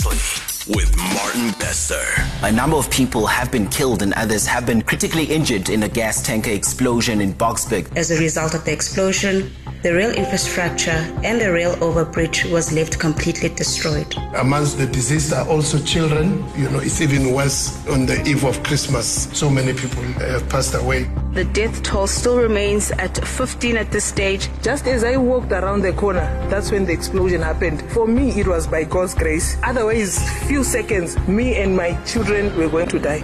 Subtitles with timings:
[0.00, 2.02] Seriously, with Martin Bester.
[2.42, 5.88] A number of people have been killed and others have been critically injured in a
[5.88, 7.94] gas tanker explosion in Boksburg.
[7.96, 9.50] As a result of the explosion,
[9.82, 14.14] the rail infrastructure and the rail overbridge was left completely destroyed.
[14.36, 16.44] Amongst the deceased are also children.
[16.56, 19.28] You know, it's even worse on the eve of Christmas.
[19.32, 21.10] So many people have passed away.
[21.32, 24.50] The death toll still remains at 15 at this stage.
[24.62, 27.80] Just as I walked around the corner, that's when the explosion happened.
[27.92, 29.56] For me, it was by God's grace.
[29.62, 30.18] Otherwise,
[30.50, 33.20] few seconds, me and my children were going to die.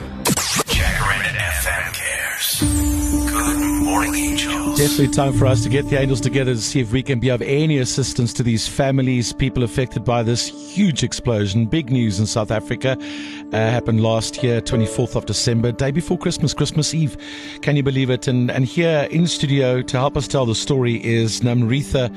[0.76, 2.60] Jacaranda FM cares.
[3.32, 4.78] Good morning, angels.
[4.78, 7.30] Definitely time for us to get the angels together to see if we can be
[7.30, 11.66] of any assistance to these families, people affected by this huge explosion.
[11.66, 12.96] Big news in South Africa.
[13.52, 17.16] Uh, happened last year, 24th of December, day before Christmas, Christmas Eve.
[17.60, 18.28] Can you believe it?
[18.28, 22.08] And, and here in studio to help us tell the story is Namritha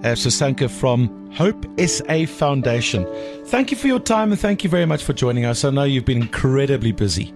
[0.00, 3.06] uh, Sasanka from Hope SA Foundation.
[3.46, 5.64] Thank you for your time and thank you very much for joining us.
[5.64, 7.32] I know you've been incredibly busy.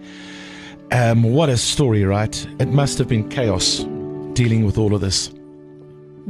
[0.91, 2.47] Um, what a story, right?
[2.59, 3.85] It must have been chaos
[4.35, 5.31] dealing with all of this.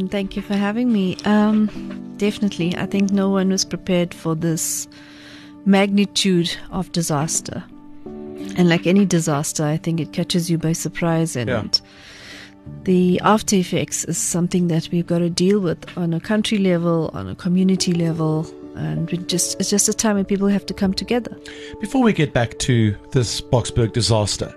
[0.08, 1.16] Thank you for having me.
[1.24, 2.76] Um, definitely.
[2.76, 4.88] I think no one was prepared for this
[5.66, 7.62] magnitude of disaster.
[8.56, 11.64] And like any disaster, I think it catches you by surprise and Yeah.
[12.84, 17.10] The after effects is something that we've got to deal with on a country level,
[17.14, 20.74] on a community level, and we just it's just a time when people have to
[20.74, 21.36] come together.
[21.80, 24.54] Before we get back to this Boksburg disaster,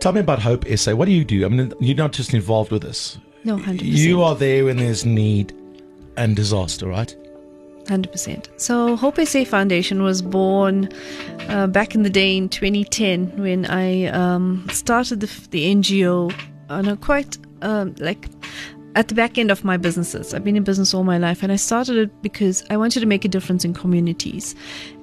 [0.00, 0.94] tell me about Hope SA.
[0.94, 1.44] What do you do?
[1.44, 3.18] I mean, you're not just involved with this.
[3.44, 5.54] No, hundred You are there when there's need
[6.16, 7.14] and disaster, right?
[7.88, 8.48] Hundred percent.
[8.56, 10.88] So Hope SA Foundation was born
[11.48, 16.34] uh, back in the day in 2010 when I um, started the, the NGO
[16.68, 18.28] on a quite um, like
[18.96, 20.32] at the back end of my businesses.
[20.32, 23.06] I've been in business all my life, and I started it because I wanted to
[23.06, 24.54] make a difference in communities.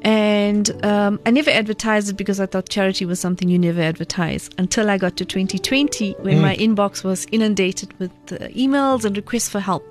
[0.02, 4.50] And um, I never advertised it because I thought charity was something you never advertise
[4.58, 9.48] until I got to 2020 when my inbox was inundated with uh, emails and requests
[9.48, 9.86] for help.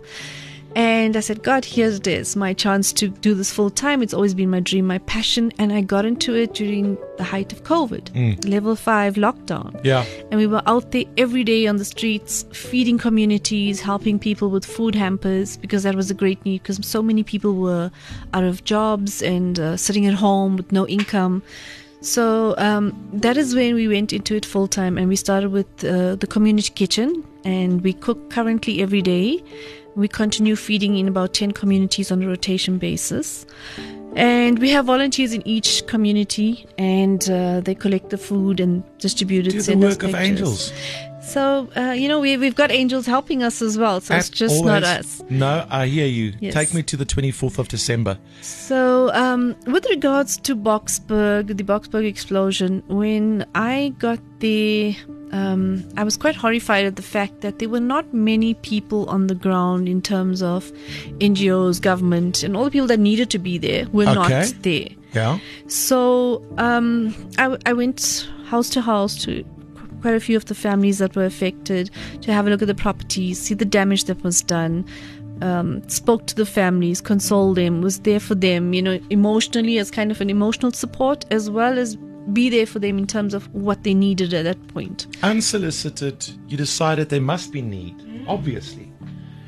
[0.74, 4.02] And I said, God, here it is, my chance to do this full time.
[4.02, 5.52] It's always been my dream, my passion.
[5.58, 9.78] And I got into it during the height of COVID, level five lockdown.
[9.84, 10.04] Yeah.
[10.30, 14.64] And we were out there every day on the streets, feeding communities, helping people with
[14.64, 17.90] food hampers, because that was a great need, because so many people were
[18.32, 21.42] out of jobs and uh, sitting at home with no income.
[22.00, 25.84] So um, that is when we went into it full time, and we started with
[25.84, 29.42] uh, the community kitchen, and we cook currently every day.
[29.94, 33.46] We continue feeding in about 10 communities on a rotation basis.
[34.14, 39.46] And we have volunteers in each community, and uh, they collect the food and distribute
[39.46, 39.52] it.
[39.52, 40.72] Do the work of angels.
[41.22, 44.00] So, uh, you know, we, we've got angels helping us as well.
[44.00, 45.22] So it's At just not us.
[45.30, 46.34] No, I hear you.
[46.40, 46.52] Yes.
[46.54, 48.18] Take me to the 24th of December.
[48.40, 54.96] So, um, with regards to Boksburg, the Boksburg explosion, when I got the.
[55.32, 59.28] um, I was quite horrified at the fact that there were not many people on
[59.28, 60.70] the ground in terms of
[61.20, 64.14] NGOs, government, and all the people that needed to be there were Okay.
[64.14, 64.88] not there.
[65.14, 65.38] Yeah.
[65.68, 69.44] So um, I, I went house to house to
[70.02, 71.90] quite a few of the families that were affected
[72.20, 74.84] to have a look at the properties, see the damage that was done.
[75.40, 79.90] Um, spoke to the families, consoled them, was there for them, you know, emotionally as
[79.90, 81.96] kind of an emotional support, as well as
[82.32, 85.08] be there for them in terms of what they needed at that point.
[85.24, 87.94] Unsolicited, you decided there must be need,
[88.28, 88.92] obviously.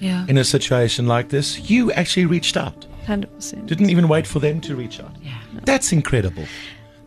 [0.01, 2.87] Yeah, In a situation like this, you actually reached out.
[3.07, 3.67] hundred percent.
[3.67, 5.15] Didn't even wait for them to reach out.
[5.23, 5.39] Yeah.
[5.65, 6.45] That's incredible.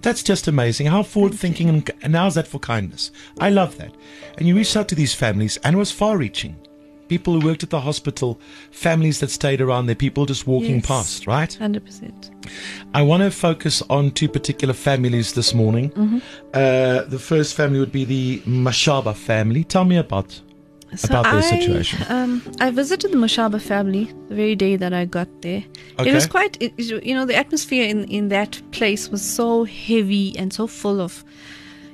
[0.01, 0.87] That's just amazing.
[0.87, 3.11] How forward thinking and, and how's that for kindness?
[3.39, 3.93] I love that.
[4.37, 6.55] And you reached out to these families and it was far reaching.
[7.07, 8.39] People who worked at the hospital,
[8.71, 10.85] families that stayed around there, people just walking Yes.
[10.85, 11.53] past, right?
[11.53, 12.31] Hundred percent.
[12.93, 15.89] I want to focus on two particular families this morning.
[15.91, 16.17] Mm-hmm.
[16.53, 19.63] Uh, the first family would be the Mashaba family.
[19.63, 20.41] Tell me about
[21.03, 21.99] about their situation.
[22.09, 25.63] Um, I visited the Mashaba family the very day that I got there.
[25.99, 26.09] Okay.
[26.09, 30.37] It was quite, it, you know, the atmosphere in, in that place was so heavy
[30.37, 31.23] and so full of.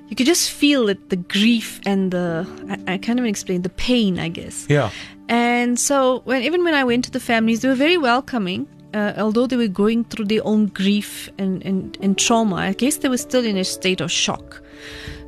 [0.09, 2.45] You could just feel it, the grief and the.
[2.69, 4.67] I, I can't even explain the pain, I guess.
[4.69, 4.91] Yeah.
[5.27, 8.67] And so, when even when I went to the families, they were very welcoming.
[8.93, 12.97] Uh, although they were going through their own grief and, and, and trauma, I guess
[12.97, 14.61] they were still in a state of shock.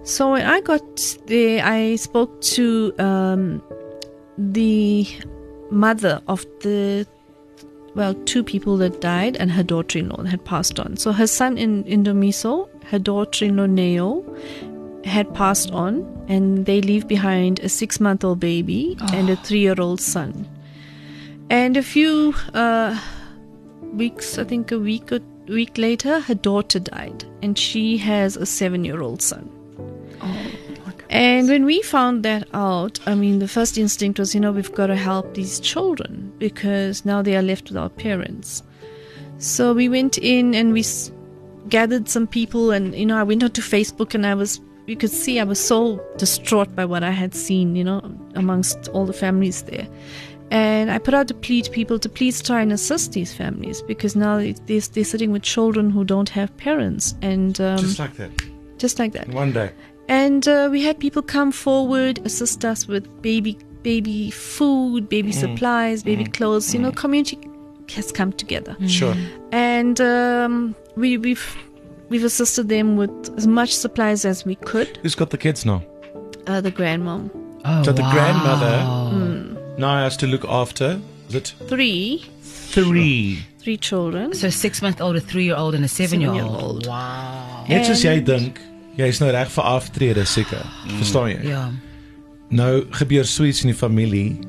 [0.06, 3.62] So when I got there, I spoke to um,
[4.38, 5.08] the
[5.72, 7.08] mother of the
[7.96, 10.98] well, two people that died and her daughter-in-law had passed on.
[10.98, 14.24] So her son in Indomiso, her daughter-in-law Neo,
[15.06, 20.48] had passed on, and they leave behind a six-month-old baby and a three-year-old son.
[21.50, 23.00] And a few uh,
[23.94, 28.46] weeks, I think a week or week later, her daughter died, and she has a
[28.46, 29.50] seven-year-old son.
[31.10, 34.74] And when we found that out, I mean, the first instinct was, you know, we've
[34.74, 38.64] got to help these children because now they are left without parents.
[39.38, 41.12] So we went in and we s-
[41.70, 45.12] gathered some people, and you know, I went onto Facebook and I was, you could
[45.12, 48.02] see I was so distraught by what I had seen, you know,
[48.36, 49.88] amongst all the families there.
[50.52, 53.82] And I put out a plea to people to please try and assist these families
[53.82, 58.00] because now they- they're, they're sitting with children who don't have parents, and um, Just
[58.00, 58.32] like that.
[58.78, 59.28] just like that.
[59.30, 59.72] One day.
[60.08, 66.04] And uh, we had people come forward, assist us with baby baby food, baby supplies,
[66.04, 66.74] baby clothes.
[66.74, 67.38] You know, community
[67.96, 69.16] has come together, Sure.
[69.52, 71.56] and um, we, we've
[72.10, 74.98] we've assisted them with as much supplies as we could.
[75.04, 75.84] Who's got the kids now?
[76.48, 77.30] Uh, the grandmom,
[77.66, 78.12] Oh, So the wow.
[78.14, 81.00] grandmother now has to look after,
[81.30, 83.40] is it three three?
[83.60, 84.34] three children.
[84.34, 86.86] So six month old, a three year old, and a seven year Seven-year-old.
[86.88, 87.66] Wow.
[87.70, 88.60] Net soos jy And- dink,
[88.98, 90.66] jy's nou reg vir aftrede seker.
[90.98, 91.48] Verstaan jy?
[91.50, 91.72] Ja.
[92.50, 94.40] Nou gebeur so iets in die familie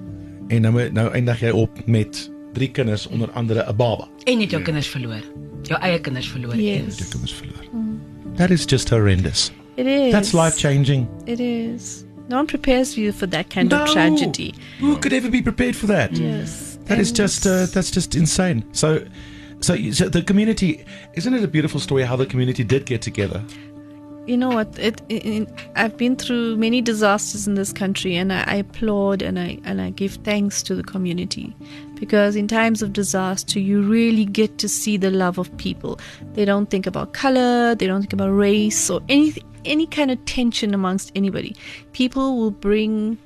[0.48, 4.08] en nou moet- nou eindig jy op met drie kinders onder andere 'n baba.
[4.24, 5.22] En jy het jou kinders verloor.
[5.62, 6.56] Jou eie kinders verloor.
[6.56, 7.64] Yes, Jou kinders verloor.
[8.36, 9.50] That is just horrendous.
[9.76, 10.12] it is.
[10.12, 11.06] That's life changing.
[11.26, 12.04] It is.
[12.28, 14.52] No one prepares you for that kind of tragedy.
[14.80, 16.16] Who could ever be prepared for that?
[16.18, 18.64] Yes, That is and just uh, that's just insane.
[18.72, 19.00] So,
[19.60, 20.84] so, you- so the community
[21.14, 23.42] isn't it a beautiful story how the community did get together?
[24.26, 28.44] You know what it, it, i've been through many disasters in this country and I,
[28.46, 31.54] I applaud and i and i give thanks to the community
[31.94, 35.98] because in times of disaster you really get to see the love of people
[36.34, 39.34] they don't think about color they don't think about race or any
[39.64, 41.54] any kind of tension amongst anybody
[41.92, 43.18] people will bring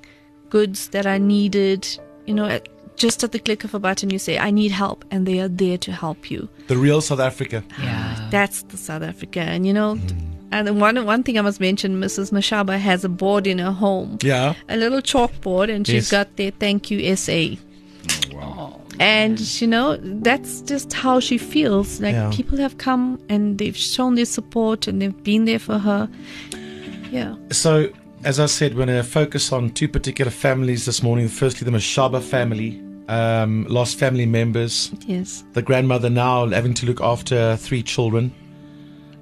[0.51, 1.87] goods that are needed
[2.27, 5.05] you know at, just at the click of a button you say i need help
[5.11, 7.65] and they are there to help you The real South Africa.
[7.83, 8.29] Yeah.
[8.31, 9.41] that's the South Africa.
[9.41, 10.30] And you know, hmm.
[10.53, 12.31] And one one thing I must mention, Mrs.
[12.33, 14.55] Mashaba has a board in her home, Yeah.
[14.69, 16.11] a little chalkboard, and she's Yes.
[16.11, 17.59] got there "Thank you, SA."
[18.33, 18.81] Wow!
[18.99, 22.01] And you know, that's just how she feels.
[22.01, 22.31] Like Yeah.
[22.33, 26.09] people have come and they've shown their support and they've been there for her.
[27.11, 27.35] Yeah.
[27.51, 27.89] So,
[28.25, 31.29] as I said, we're going to focus on two particular families this morning.
[31.29, 34.91] Firstly, the Mashaba family, um, lost family members.
[35.07, 35.43] Yes.
[35.55, 38.33] The grandmother now having to look after three children.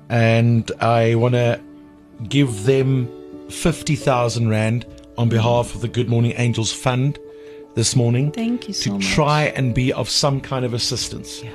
[0.08, 1.60] And I want to
[2.28, 3.08] give them
[3.50, 7.18] 50,000 Rand on behalf of the Good Morning Angels Fund
[7.74, 8.32] this morning.
[8.32, 9.06] Thank you to so much.
[9.08, 11.42] try and be of some kind of assistance.
[11.42, 11.50] Yeah.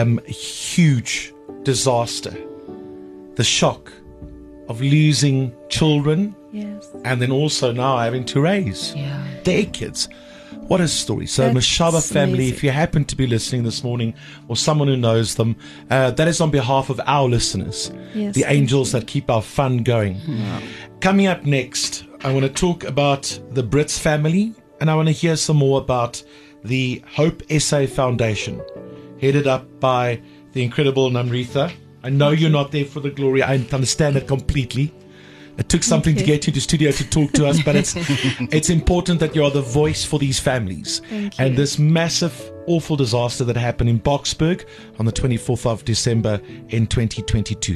[0.00, 1.32] Um, huge
[1.62, 2.34] disaster.
[3.34, 3.92] The shock
[4.68, 6.88] of losing children Yes.
[7.04, 9.22] and then also now having to raise Yeah.
[9.42, 10.08] their kids.
[10.68, 11.26] What a story.
[11.26, 12.54] So, That's Mashaba family, amazing.
[12.54, 14.14] if you happen to be listening this morning
[14.48, 15.56] or someone who knows them,
[15.90, 19.42] uh, that is on behalf of our listeners, Yes, the thank angels that keep our
[19.42, 20.20] fun going.
[21.00, 25.12] Coming up next, I want to talk about the Brits family and I want to
[25.12, 26.22] hear some more about
[26.64, 28.62] the Hope SA Foundation,
[29.20, 30.20] headed up by
[30.52, 31.70] the incredible Namritha.
[32.02, 34.92] I know you're not there for the glory, I understand it completely.
[35.56, 37.94] It took something to get you to the studio to talk to us, but it's
[38.52, 41.00] it's important that you are the voice for these families.
[41.38, 44.64] And this massive, awful disaster that happened in Boksburg
[44.98, 46.40] on the 24th of December
[46.70, 47.74] in 2022.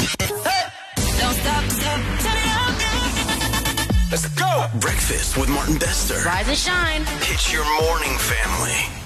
[4.10, 4.66] Let's go.
[4.80, 6.16] Breakfast with Martin Bester.
[6.24, 7.02] Rise and shine.
[7.22, 8.97] It's your morning family.